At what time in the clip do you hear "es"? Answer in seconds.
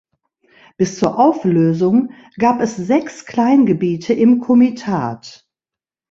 2.59-2.75